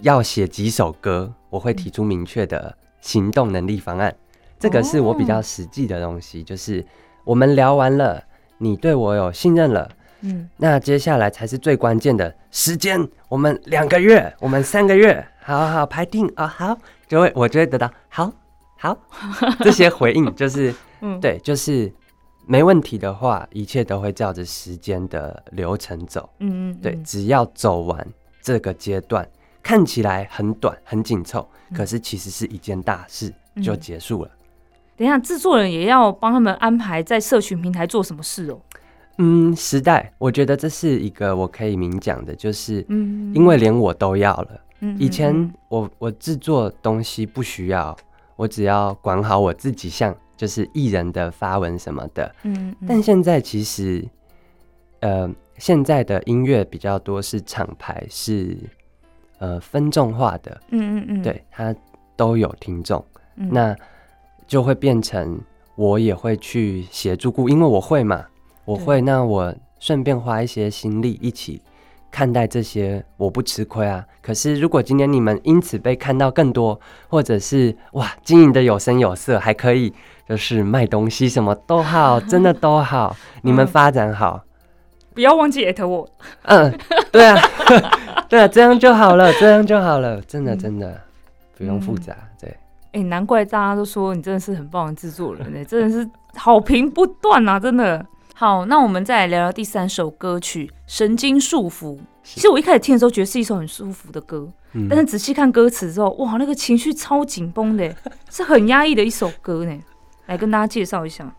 [0.00, 4.14] 要写几首歌，我会提出明确的行动能力方案。
[4.58, 6.84] 这个是我比较实际的东西，就是
[7.24, 8.22] 我们聊完了，
[8.58, 9.90] 你对我有信任了，
[10.22, 13.06] 嗯，那接下来才是最关键的时间。
[13.28, 18.32] 我们两个月，我们三个月，好好好，排定啊，好，就会我就会得到好。
[18.78, 18.96] 好，
[19.60, 21.90] 这些回应就是，嗯，对，就是
[22.46, 26.28] 没问题的话，一切都会照着时间的流程走。
[26.40, 28.06] 嗯，嗯，对，只要走完
[28.42, 29.26] 这个阶段，
[29.62, 34.30] 看起来很短、很紧凑，可是其实是一件大事，就结束了。
[34.96, 38.58] 等一下，制作人也要帮他们安排在社群平台做什么事哦？
[39.18, 44.60] 嗯，时代，我觉得这是一个我可以明讲的，就是，嗯，因为连我都要了。
[44.80, 47.96] 嗯，以前我我制作东西不需要。
[48.36, 54.06] 我只要管好我自己，像就是艺人的发文什么的，嗯，嗯，但现在其实，
[55.00, 58.54] 呃，现在的音乐比较多是厂牌是，
[59.38, 61.74] 呃，分众化的，嗯嗯嗯，对，它
[62.14, 63.02] 都有听众，
[63.36, 63.74] 嗯，那
[64.46, 65.40] 就会变成
[65.74, 68.24] 我也会去协助顾，因为我会嘛，
[68.64, 71.62] 我会，那我顺便花一些心力一起。
[72.08, 79.92] 看待这些我不吃亏啊，可是如果今天你们因此被看到更多，或者是哇经营的有声有色，还可以
[80.26, 84.48] 就是卖东西什么都好，真的都好， 你们发展好，嗯、
[85.12, 86.08] 不要忘记艾特我。
[86.44, 86.72] 嗯，
[87.12, 87.38] 对啊，
[88.30, 91.00] 对啊，这样就好了，这样就好了，真的真的、嗯、
[91.58, 92.56] 不用复杂，对。
[92.96, 98.04] 哎、欸，难怪大家都说你真的是很棒的制作人呢，真的是好评不断啊，真的。
[98.34, 101.96] 好，那我们再来聊聊第三首歌曲《神经束缚》。
[102.22, 107.94] 其实我一开始听的时候，觉得是一首很舒服的歌，嗯、但是仔细看歌词之后，哇，那个情绪超紧绷的，
[108.30, 109.78] 是很压抑的一首歌呢。
[110.24, 111.30] 来跟大家介绍一下。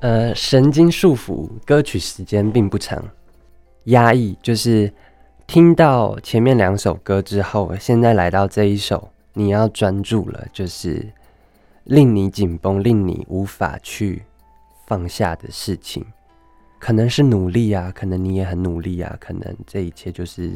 [0.00, 3.00] 呃，《神经束缚》歌曲时间并不长，
[3.84, 4.92] 压抑就是
[5.46, 11.06] 听到前面两首歌之后，现在来到这一首，你要专注了，就是
[11.84, 14.22] 令你紧绷、令你无法去
[14.86, 16.02] 放下的事情。
[16.78, 20.50] 可能是努力啊，可能你也很努力啊，可能这一切就是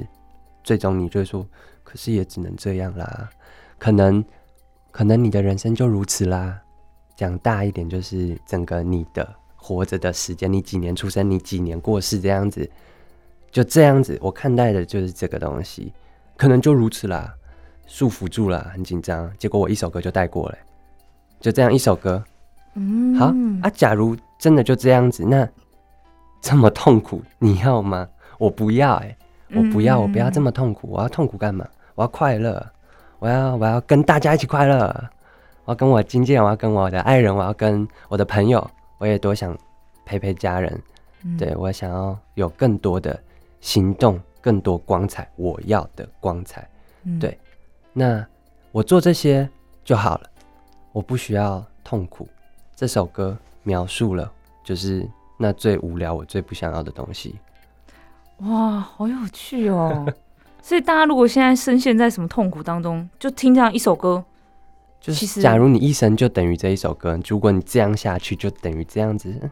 [0.64, 1.46] 最终你就会说，
[1.84, 3.28] 可是也只能这样啦。
[3.78, 4.24] 可能，
[4.90, 6.58] 可能你的人生就如此啦。
[7.16, 12.70] 讲大一点，就是整个你的活着的时间，你几年出生，你几年过世这样子，
[13.50, 15.92] 就这样子，我看待的就是这个东西，
[16.38, 17.34] 可能就如此啦，
[17.90, 19.29] 束缚住了，很紧张。
[19.37, 20.59] 结果我一首歌就带过了，
[21.40, 22.22] 就这样一首歌，
[22.74, 23.68] 嗯，好啊。
[23.74, 25.46] 假如真的就这样子，那
[26.40, 28.09] 这么痛苦，你要吗？
[28.38, 29.16] 我不要、欸，哎，
[29.57, 30.88] 我不要，我不要这么痛苦。
[30.88, 31.66] 我要痛苦干嘛？
[31.96, 32.64] 我要快乐，
[33.18, 35.11] 我要我要跟大家一起快乐。
[35.64, 39.57] 我要跟我经纪人，我要跟我的爱人，我要跟我的朋友，我也多想
[40.07, 40.81] 陪陪家人。
[41.24, 43.20] 嗯、对，我想要有更多的
[43.61, 46.66] 行动，更多光彩，我要的光彩。
[47.03, 47.38] 嗯、对，
[47.92, 48.24] 那
[48.72, 49.48] 我做这些
[49.85, 50.31] 就好了，
[50.92, 52.29] 我不需要痛苦。
[52.76, 54.31] 这首歌描述了，
[54.64, 57.35] 就是那最无聊、我最不想要的东西。
[58.38, 60.07] 哇，好有趣哦！
[60.62, 64.24] 所以大家如果现在深陷在什么痛苦当中，就听这样一首歌，
[65.00, 69.50] 就是假如你一生就等于这一首歌，如果你这样下去，就等于这样子。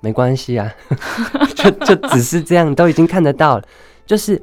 [0.00, 0.72] 没关系啊，
[1.56, 3.64] 就就只是这样，都已经看得到了，
[4.06, 4.40] 就是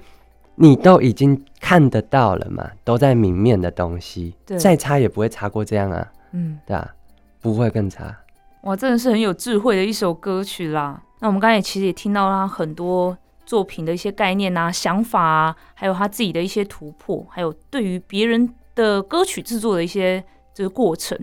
[0.56, 6.94] 你都已经看得到了嘛，都在明面的东西，对再差也不会差过这样啊，嗯，对啊，
[7.42, 8.16] 不会更差。
[8.62, 11.02] 哇，真的是很有智慧的一首歌曲啦。
[11.20, 21.20] 那我们刚才其实也听到了他很多作品的一些概念啊、想法啊，还有他自己的一些突破，还有对于别人的歌曲制作的一些这个过程。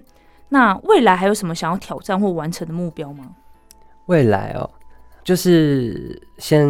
[0.51, 3.25] 那未来还有什么想要挑战或完成的目标吗？
[4.07, 4.71] 未来哦，
[5.25, 6.69] 就是先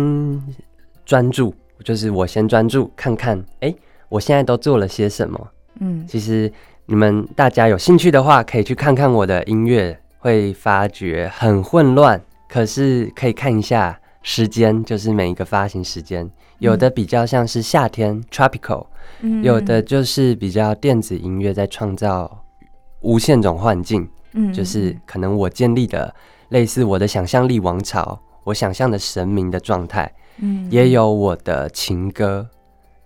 [1.05, 3.76] 专注，就是我先专注看看，哎、欸，
[4.08, 5.48] 我现在都做了些什么？
[5.80, 6.52] 嗯，其实
[6.86, 18.86] 你们大家有兴趣的话，可以去看看我的音乐，会发觉很混乱，可是可以看一下时间，就是每一个发行时间，有的比较像是夏天 （tropical），
[19.20, 22.44] 嗯，有的就是比较电子音乐在创造
[23.00, 26.14] 无限种幻境，嗯，就是可能我建立的。
[26.50, 30.12] 类似我的想象力王朝，我想象的神明的状态，
[30.42, 32.46] 嗯，也有我的情歌，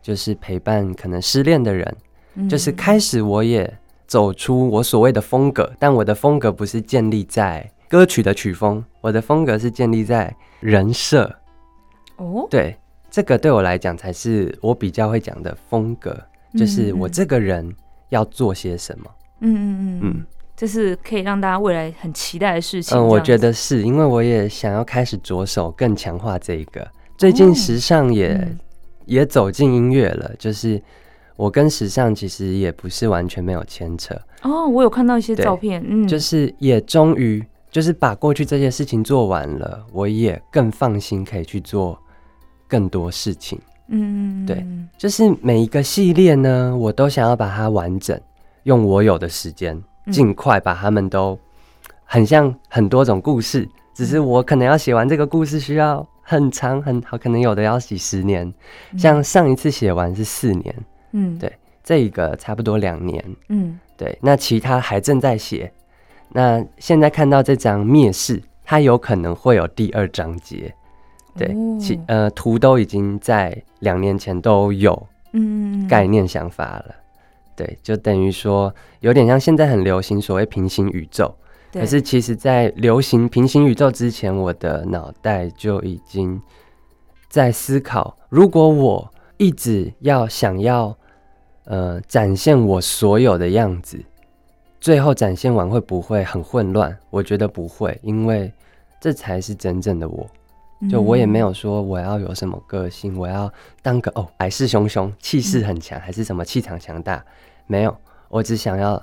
[0.02, 1.96] 就是陪伴可能失恋的人，
[2.34, 3.70] 嗯，就是开始我也
[4.06, 11.30] 走出我所谓的风格，但我的风格不是建立在歌曲的曲风，我的风格是建立在人设。
[12.16, 12.74] 哦，对，
[13.10, 16.18] 这个对我来讲才是我比较会讲的风格，
[16.58, 17.70] 就是我这个人
[18.08, 19.10] 要做些什么。
[19.40, 20.00] 嗯嗯嗯嗯。
[20.02, 22.96] 嗯这是可以让大家未来很期待的事情。
[22.96, 26.80] 嗯，我觉得是因为我也想要开始着手更强化这一个。
[27.16, 28.56] 最近时尚也、
[29.06, 30.80] 也走进音乐了，就是
[31.36, 34.14] 我跟时尚其实也不是完全没有牵扯。
[34.42, 41.98] 哦，我有看到一些照片，嗯，就是也终于就是把过去这些事情做完了，我也更放心可以去做
[42.68, 43.58] 更多事情。
[43.88, 44.66] 嗯，对，
[44.98, 48.20] 就是每一个系列呢，我都想要把它完整，
[48.64, 49.82] 用我有的时间。
[50.12, 51.36] 尽快把它们都
[52.04, 58.52] 很像很多种故事，只是我可能要写完这个故事需要很长很好，可能有的要几十年。
[58.98, 60.74] 像上一次写完是四年，
[61.12, 61.52] 嗯，对，
[61.84, 64.18] 这一个差不多两年，嗯，对。
[64.20, 65.72] 那其他还正在写。
[66.30, 70.74] 那现在看到这张灭世，它有可能会有第二章节，
[71.38, 76.94] 对，其呃图都已经在两年前都有，嗯，概念想法了。
[77.54, 81.45] 对，就等于说有点像现在很流行所谓平行宇宙，对
[81.78, 86.40] 可是其实，在流行平行宇宙之前，我的脑袋就已经
[87.28, 90.96] 在思考：如果我一直要想要
[91.64, 94.02] 呃展现我所有的样子，
[94.80, 96.96] 最后展现完会不会很混乱？
[97.10, 98.50] 我觉得不会，因为
[99.00, 100.26] 这才是真正的我。
[100.90, 107.24] 就我也没有说我要有什么个性，嗯、我要当个哦来势汹汹、气势很强，还是什么气场强大。
[107.66, 107.96] 没有，
[108.28, 109.02] 我只想要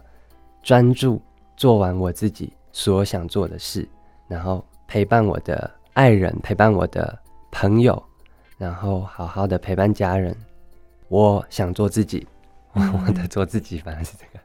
[0.62, 1.22] 专注
[1.58, 3.88] 做完我自己所想做的事，
[4.28, 7.18] 然后陪伴我的爱人，陪伴我的
[7.52, 8.04] 朋友，
[8.58, 10.36] 然后好好的陪伴家人。
[11.08, 12.28] 我想做自己，
[12.74, 14.44] 嗯、 我的做自己，反正是这个。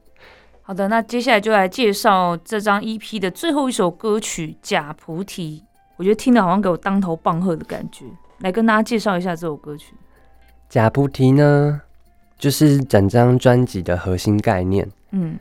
[0.63, 5.61] 好的，那接下来就来介绍这张 EP 的最后一首歌曲《假菩提》。
[5.97, 8.05] 我觉得听的好像给我当头棒喝的感觉。
[8.39, 9.95] 来跟大家介绍一下这首歌曲
[10.69, 11.81] 《假菩提》呢。
[12.39, 14.89] 就是整张专辑的核心概念。
[15.11, 15.37] 嗯，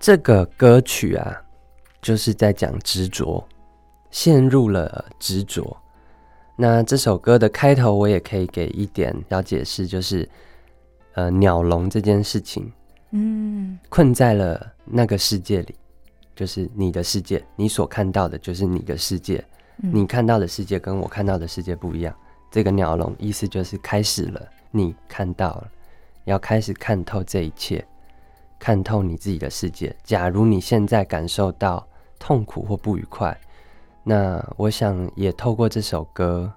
[0.00, 1.42] 这个歌曲啊，
[2.06, 3.44] 就是在讲执着，
[4.12, 5.76] 陷入了执着。
[6.54, 10.28] 那这首歌的开头，我也可以给一点要解释，就是
[11.14, 12.70] 呃，鸟笼这件事情，
[13.10, 15.74] 嗯，困在了那个世界里，
[16.36, 19.44] 就是你的世界，你所看到的就是你的世界，
[19.82, 22.14] 嗯，你看到的世界跟我看到的世界不一样。
[22.52, 24.40] 这个鸟笼意思就是开始了，
[24.70, 25.68] 你看到了。
[26.22, 27.84] 要开始看透这一切，
[28.60, 29.92] 看透你自己的世界。
[30.04, 31.84] 假如你现在感受到
[32.18, 33.38] 痛苦或不愉快，
[34.02, 36.52] 那我想也透过这首歌，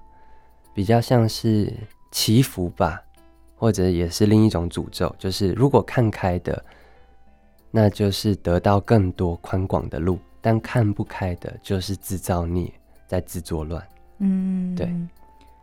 [0.74, 1.74] 比较像是
[2.12, 3.02] 祈福吧，
[3.56, 6.64] 或者也是另一种诅咒，就是如果看开的，
[7.72, 12.72] 那就是得到更多宽广的路；但看不开的，就是自造孽，
[13.08, 13.88] 在自作乱。
[14.20, 14.94] 嗯，对。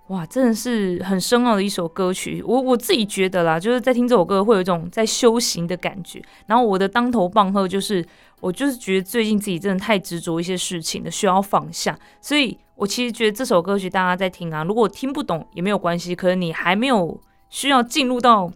[0.08, 2.40] 哇，真的是很深奥的一首歌曲。
[2.46, 6.22] 我我自己觉得啦，就是在听这首歌会有一种在修行的感觉。
[6.46, 8.06] 然后我的当头棒喝就是，
[8.40, 11.98] 我就是觉得最近自己真的太执着一些事情了，需要放下。
[12.20, 18.48] 所以我其实觉得这首歌曲大家在听啊，如果听不懂也没有关系，可能你还没有需要进入到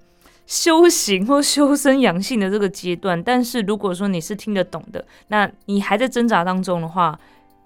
[0.47, 3.21] 修行或修身养性的这个阶段。
[3.21, 7.19] 但是如果说你是听得懂的，那你还在挣扎当中的话，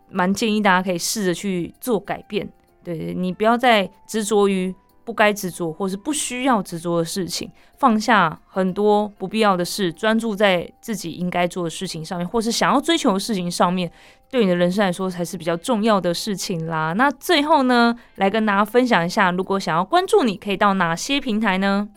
[0.08, 2.48] 蛮建议大家可以试着去做改变。
[2.84, 4.74] 对，你不要再执着于
[5.04, 13.90] 不该执着或是不需要执着的事情，放下很多不必要的事，专注在自己应该做的事情上面，或是想要追求的事情上面，
[14.30, 16.92] 对你的人生来说才是比较重要的事情啦。
[16.94, 21.88] 那最后呢，来跟大家分享一下，如果想要关注你，可以到哪些平台呢？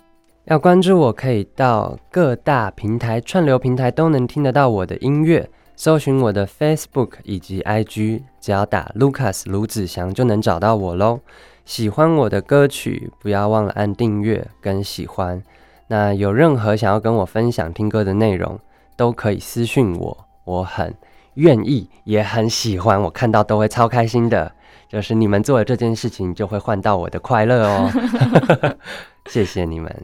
[0.46, 5.50] 要关注我，可以到各大平台串流平台都能听得到我的音乐。
[5.78, 11.20] 搜寻我的 Facebook 以及 IG，只要打 Lucas 卢子祥就能找到我喽。
[11.66, 15.44] 喜欢我的歌曲，不要忘了按订阅跟喜欢。
[15.90, 18.60] 那有任何想要跟我分享听歌的内容，
[18.96, 20.96] 都可以私讯我，我很
[21.36, 24.52] 愿意，也很喜欢，我看到都会超开心的。
[24.90, 27.92] 就是你们做的这件事情，就会换到我的快乐哦。
[29.30, 29.96] 谢谢你们。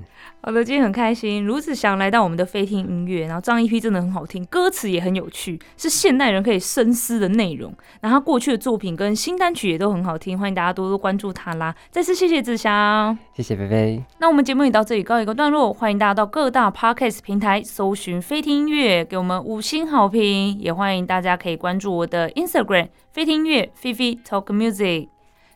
[0.46, 7.74] 好的，今天很开心，卢子祥来到我们的飞听音乐，然后张一 P 真的很好听，歌词也很有趣，是现代人可以深思的内容。
[8.02, 11.74] 然后他过去的作品跟新单曲也都很好听，欢迎大家多多关注他啦。
[11.90, 14.04] 再次谢谢子祥，谢谢菲菲。
[14.20, 20.60] 那我们节目也到这里告一个段落，欢迎大家到各大 Podcast 平台搜寻飞听音乐，给我们五星好评。
[20.60, 25.13] 也欢迎大家可以关注我的 Instagram 飞听音乐 Fifi Talk Music。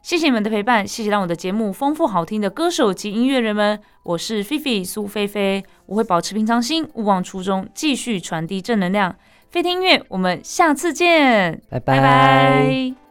[0.08, 3.78] 谢谢你们的陪伴，谢谢让我的节目丰富好听的歌手及音乐人们。
[4.04, 9.14] 我是菲菲苏菲菲，我会保持平常心，勿忘初衷，继续传递正能量。
[9.50, 13.07] 飞听音乐，我们下次见，拜拜。